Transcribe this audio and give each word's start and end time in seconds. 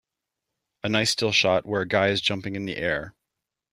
A 0.83 0.89
nice 0.89 1.11
still 1.11 1.31
shot 1.31 1.63
where 1.63 1.83
a 1.83 1.87
guy 1.87 2.07
is 2.07 2.21
jumping 2.21 2.55
in 2.55 2.65
the 2.65 2.75
air. 2.77 3.13